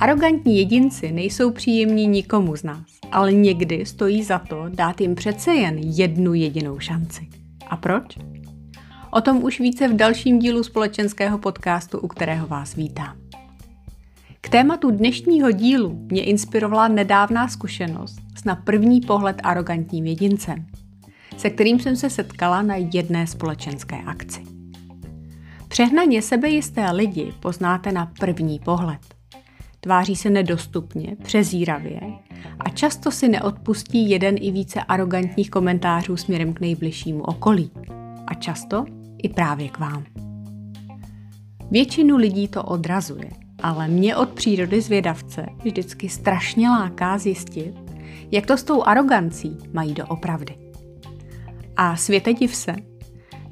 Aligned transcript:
Arogantní 0.00 0.58
jedinci 0.58 1.12
nejsou 1.12 1.50
příjemní 1.50 2.06
nikomu 2.06 2.56
z 2.56 2.62
nás, 2.62 2.84
ale 3.12 3.32
někdy 3.32 3.86
stojí 3.86 4.22
za 4.22 4.38
to 4.38 4.64
dát 4.68 5.00
jim 5.00 5.14
přece 5.14 5.54
jen 5.54 5.78
jednu 5.78 6.34
jedinou 6.34 6.78
šanci. 6.78 7.28
A 7.66 7.76
proč? 7.76 8.18
O 9.10 9.20
tom 9.20 9.44
už 9.44 9.60
více 9.60 9.88
v 9.88 9.96
dalším 9.96 10.38
dílu 10.38 10.62
společenského 10.62 11.38
podcastu, 11.38 11.98
u 11.98 12.08
kterého 12.08 12.46
vás 12.46 12.74
vítám. 12.74 13.16
K 14.40 14.48
tématu 14.48 14.90
dnešního 14.90 15.50
dílu 15.50 16.06
mě 16.10 16.24
inspirovala 16.24 16.88
nedávná 16.88 17.48
zkušenost 17.48 18.18
s 18.36 18.44
na 18.44 18.54
první 18.54 19.00
pohled 19.00 19.36
arrogantním 19.42 20.06
jedincem, 20.06 20.66
se 21.36 21.50
kterým 21.50 21.80
jsem 21.80 21.96
se 21.96 22.10
setkala 22.10 22.62
na 22.62 22.76
jedné 22.76 23.26
společenské 23.26 23.96
akci. 23.96 24.42
Přehnaně 25.68 26.22
sebejisté 26.22 26.90
lidi 26.90 27.32
poznáte 27.40 27.92
na 27.92 28.12
první 28.18 28.58
pohled– 28.58 29.00
Tváří 29.80 30.16
se 30.16 30.30
nedostupně, 30.30 31.16
přezíravě 31.22 32.00
a 32.60 32.68
často 32.68 33.10
si 33.10 33.28
neodpustí 33.28 34.10
jeden 34.10 34.36
i 34.40 34.50
více 34.50 34.80
arrogantních 34.80 35.50
komentářů 35.50 36.16
směrem 36.16 36.52
k 36.52 36.60
nejbližšímu 36.60 37.22
okolí. 37.22 37.70
A 38.26 38.34
často 38.34 38.84
i 39.22 39.28
právě 39.28 39.68
k 39.68 39.78
vám. 39.78 40.04
Většinu 41.70 42.16
lidí 42.16 42.48
to 42.48 42.62
odrazuje, 42.62 43.30
ale 43.62 43.88
mě 43.88 44.16
od 44.16 44.28
přírody 44.28 44.80
zvědavce 44.80 45.46
vždycky 45.64 46.08
strašně 46.08 46.70
láká 46.70 47.18
zjistit, 47.18 47.74
jak 48.30 48.46
to 48.46 48.56
s 48.56 48.62
tou 48.62 48.82
arogancí 48.82 49.56
mají 49.72 49.94
doopravdy. 49.94 50.54
A 51.76 51.96
světe 51.96 52.32
div 52.32 52.54
se, 52.54 52.76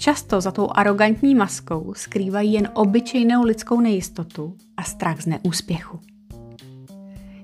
často 0.00 0.40
za 0.40 0.50
tou 0.50 0.68
arrogantní 0.74 1.34
maskou 1.34 1.92
skrývají 1.96 2.52
jen 2.52 2.68
obyčejnou 2.74 3.44
lidskou 3.44 3.80
nejistotu 3.80 4.56
a 4.76 4.82
strach 4.82 5.20
z 5.20 5.26
neúspěchu. 5.26 6.00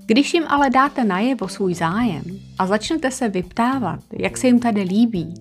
Když 0.07 0.35
jim 0.35 0.45
ale 0.49 0.71
dáte 0.71 1.05
najevo 1.05 1.49
svůj 1.49 1.75
zájem 1.75 2.23
a 2.59 2.67
začnete 2.67 3.11
se 3.11 3.29
vyptávat, 3.29 4.01
jak 4.13 4.37
se 4.37 4.47
jim 4.47 4.59
tady 4.59 4.83
líbí, 4.83 5.35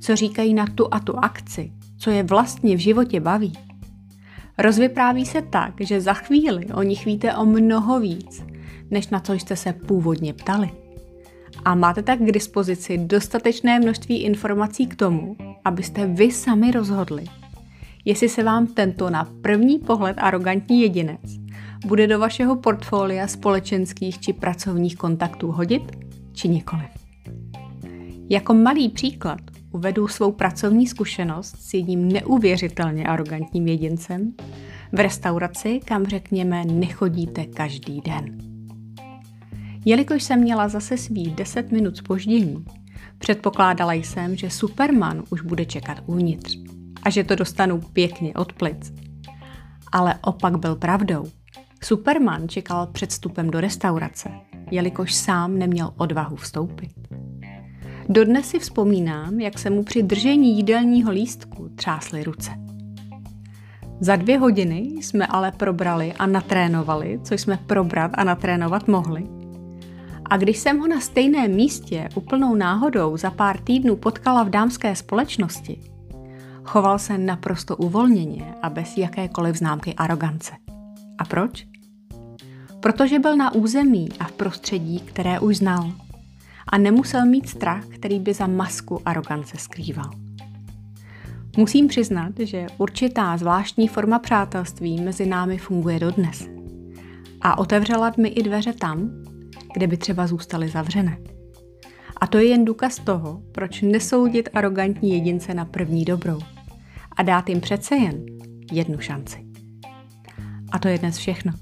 co 0.00 0.16
říkají 0.16 0.54
na 0.54 0.66
tu 0.74 0.94
a 0.94 1.00
tu 1.00 1.16
akci, 1.16 1.72
co 1.98 2.10
je 2.10 2.22
vlastně 2.22 2.76
v 2.76 2.80
životě 2.80 3.20
baví, 3.20 3.52
rozvypráví 4.58 5.26
se 5.26 5.42
tak, 5.42 5.74
že 5.80 6.00
za 6.00 6.14
chvíli 6.14 6.66
o 6.66 6.82
nich 6.82 7.04
víte 7.04 7.36
o 7.36 7.44
mnoho 7.44 8.00
víc, 8.00 8.44
než 8.90 9.08
na 9.08 9.20
co 9.20 9.32
jste 9.32 9.56
se 9.56 9.72
původně 9.72 10.32
ptali. 10.32 10.70
A 11.64 11.74
máte 11.74 12.02
tak 12.02 12.18
k 12.18 12.32
dispozici 12.32 12.98
dostatečné 12.98 13.80
množství 13.80 14.22
informací 14.22 14.86
k 14.86 14.96
tomu, 14.96 15.36
abyste 15.64 16.06
vy 16.06 16.30
sami 16.30 16.70
rozhodli, 16.70 17.24
jestli 18.04 18.28
se 18.28 18.42
vám 18.42 18.66
tento 18.66 19.10
na 19.10 19.28
první 19.42 19.78
pohled 19.78 20.16
arrogantní 20.20 20.82
jedinec 20.82 21.20
bude 21.86 22.06
do 22.06 22.18
vašeho 22.18 22.56
portfolia 22.56 23.26
společenských 23.26 24.20
či 24.20 24.32
pracovních 24.32 24.96
kontaktů 24.96 25.52
hodit, 25.52 25.82
či 26.32 26.48
nikoliv. 26.48 26.88
Jako 28.30 28.54
malý 28.54 28.88
příklad 28.88 29.38
uvedu 29.70 30.08
svou 30.08 30.32
pracovní 30.32 30.86
zkušenost 30.86 31.56
s 31.58 31.74
jedním 31.74 32.12
neuvěřitelně 32.12 33.06
arrogantním 33.06 33.68
jedincem 33.68 34.34
v 34.92 35.00
restauraci, 35.00 35.80
kam 35.84 36.06
řekněme 36.06 36.64
nechodíte 36.64 37.44
každý 37.44 38.00
den. 38.00 38.55
Jelikož 39.88 40.22
jsem 40.22 40.40
měla 40.40 40.68
zase 40.68 40.96
svých 40.96 41.34
10 41.34 41.72
minut 41.72 41.96
spoždění, 41.96 42.64
předpokládala 43.18 43.92
jsem, 43.92 44.36
že 44.36 44.50
Superman 44.50 45.22
už 45.30 45.40
bude 45.40 45.64
čekat 45.64 45.98
uvnitř 46.06 46.58
a 47.02 47.10
že 47.10 47.24
to 47.24 47.34
dostanu 47.34 47.80
pěkně 47.80 48.34
od 48.34 48.52
plic. 48.52 48.92
Ale 49.92 50.14
opak 50.22 50.58
byl 50.58 50.76
pravdou. 50.76 51.24
Superman 51.82 52.48
čekal 52.48 52.86
před 52.86 53.10
vstupem 53.10 53.50
do 53.50 53.60
restaurace, 53.60 54.30
jelikož 54.70 55.14
sám 55.14 55.58
neměl 55.58 55.92
odvahu 55.96 56.36
vstoupit. 56.36 56.92
Dodnes 58.08 58.48
si 58.48 58.58
vzpomínám, 58.58 59.40
jak 59.40 59.58
se 59.58 59.70
mu 59.70 59.82
při 59.82 60.02
držení 60.02 60.56
jídelního 60.56 61.10
lístku 61.10 61.68
třásly 61.74 62.24
ruce. 62.24 62.50
Za 64.00 64.16
dvě 64.16 64.38
hodiny 64.38 64.78
jsme 64.78 65.26
ale 65.26 65.52
probrali 65.52 66.12
a 66.12 66.26
natrénovali, 66.26 67.20
co 67.22 67.34
jsme 67.34 67.58
probrat 67.66 68.10
a 68.14 68.24
natrénovat 68.24 68.88
mohli. 68.88 69.35
A 70.30 70.36
když 70.36 70.58
jsem 70.58 70.78
ho 70.78 70.88
na 70.88 71.00
stejném 71.00 71.54
místě 71.54 72.08
úplnou 72.14 72.54
náhodou 72.54 73.16
za 73.16 73.30
pár 73.30 73.58
týdnů 73.58 73.96
potkala 73.96 74.42
v 74.42 74.50
dámské 74.50 74.96
společnosti, 74.96 75.80
choval 76.64 76.98
se 76.98 77.18
naprosto 77.18 77.76
uvolněně 77.76 78.54
a 78.62 78.70
bez 78.70 78.96
jakékoliv 78.96 79.56
známky 79.56 79.94
arogance. 79.94 80.52
A 81.18 81.24
proč? 81.24 81.66
Protože 82.80 83.18
byl 83.18 83.36
na 83.36 83.54
území 83.54 84.08
a 84.20 84.24
v 84.24 84.32
prostředí, 84.32 85.00
které 85.00 85.40
už 85.40 85.56
znal. 85.56 85.92
A 86.68 86.78
nemusel 86.78 87.26
mít 87.26 87.48
strach, 87.48 87.86
který 87.86 88.18
by 88.18 88.34
za 88.34 88.46
masku 88.46 89.02
arogance 89.04 89.56
skrýval. 89.58 90.10
Musím 91.56 91.88
přiznat, 91.88 92.32
že 92.38 92.66
určitá 92.78 93.36
zvláštní 93.36 93.88
forma 93.88 94.18
přátelství 94.18 95.00
mezi 95.00 95.26
námi 95.26 95.58
funguje 95.58 95.98
dodnes. 95.98 96.48
A 97.40 97.58
otevřela 97.58 98.12
mi 98.16 98.28
i 98.28 98.42
dveře 98.42 98.72
tam, 98.72 99.10
kde 99.76 99.86
by 99.86 99.96
třeba 99.96 100.26
zůstaly 100.26 100.68
zavřené. 100.68 101.18
A 102.20 102.26
to 102.26 102.38
je 102.38 102.44
jen 102.44 102.64
důkaz 102.64 102.98
toho, 102.98 103.42
proč 103.52 103.82
nesoudit 103.82 104.48
arrogantní 104.54 105.12
jedince 105.12 105.54
na 105.54 105.64
první 105.64 106.04
dobrou 106.04 106.38
a 107.16 107.22
dát 107.22 107.48
jim 107.48 107.60
přece 107.60 107.96
jen 107.96 108.26
jednu 108.72 108.98
šanci. 108.98 109.46
A 110.72 110.78
to 110.78 110.88
je 110.88 110.98
dnes 110.98 111.18
všechno. 111.18 111.52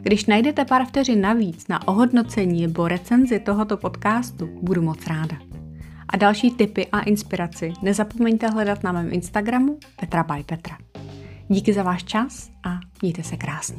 Když 0.00 0.26
najdete 0.26 0.64
pár 0.64 0.86
vteřin 0.86 1.20
navíc 1.20 1.68
na 1.68 1.88
ohodnocení 1.88 2.62
nebo 2.62 2.88
recenzi 2.88 3.40
tohoto 3.40 3.76
podcastu, 3.76 4.48
budu 4.62 4.82
moc 4.82 5.06
ráda. 5.06 5.36
A 6.08 6.16
další 6.16 6.50
tipy 6.50 6.86
a 6.86 7.00
inspiraci 7.00 7.72
nezapomeňte 7.82 8.48
hledat 8.48 8.82
na 8.82 8.92
mém 8.92 9.12
Instagramu 9.12 9.78
Petra 10.00 10.24
by 10.24 10.44
Petra. 10.44 10.78
Díky 11.48 11.72
za 11.72 11.82
váš 11.82 12.04
čas 12.04 12.50
a 12.64 12.80
mějte 13.02 13.22
se 13.22 13.36
krásně. 13.36 13.78